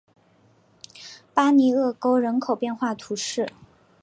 [1.35, 3.53] 巴尼厄沟人口变化图示